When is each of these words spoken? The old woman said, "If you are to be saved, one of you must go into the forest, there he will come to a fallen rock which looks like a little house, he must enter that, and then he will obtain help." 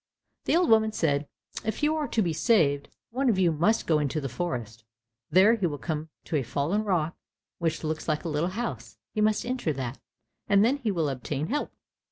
The 0.45 0.55
old 0.55 0.67
woman 0.71 0.91
said, 0.91 1.27
"If 1.63 1.83
you 1.83 1.95
are 1.95 2.07
to 2.07 2.23
be 2.23 2.33
saved, 2.33 2.89
one 3.11 3.29
of 3.29 3.37
you 3.37 3.51
must 3.51 3.85
go 3.85 3.99
into 3.99 4.19
the 4.19 4.27
forest, 4.27 4.83
there 5.29 5.53
he 5.53 5.67
will 5.67 5.77
come 5.77 6.09
to 6.25 6.37
a 6.37 6.41
fallen 6.41 6.83
rock 6.83 7.15
which 7.59 7.83
looks 7.83 8.07
like 8.07 8.23
a 8.25 8.29
little 8.29 8.49
house, 8.49 8.97
he 9.13 9.21
must 9.21 9.45
enter 9.45 9.71
that, 9.73 9.99
and 10.47 10.65
then 10.65 10.77
he 10.77 10.89
will 10.89 11.07
obtain 11.07 11.49
help." 11.49 11.69